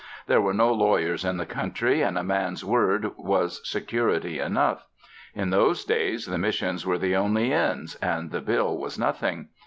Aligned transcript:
There 0.25 0.41
were 0.41 0.55
no 0.55 0.73
lawyers 0.73 1.23
in 1.23 1.37
the 1.37 1.45
country, 1.45 2.01
and 2.01 2.17
a 2.17 2.23
man's 2.23 2.65
word 2.65 3.11
was 3.19 3.61
security 3.63 4.39
enough. 4.39 4.87
In 5.35 5.51
those 5.51 5.85
days 5.85 6.25
the 6.25 6.39
Missions 6.39 6.87
were 6.87 6.97
the 6.97 7.15
only 7.15 7.53
inns, 7.53 7.93
and 8.01 8.31
the 8.31 8.41
bill 8.41 8.75
was 8.79 8.97
nothing. 8.97 9.49